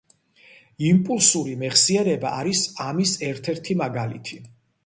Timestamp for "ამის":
2.89-3.15